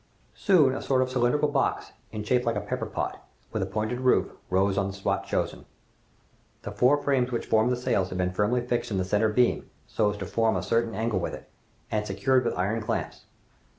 [0.33, 3.99] Soon a sort of cylindrical box, in shape like a pepper pot, with a pointed
[4.01, 5.63] roof, rose on the spot chosen.
[6.63, 9.69] The four frames which formed the sails had been firmly fixed in the center beam,
[9.85, 11.47] so as to form a certain angle with it,
[11.91, 13.25] and secured with iron clamps.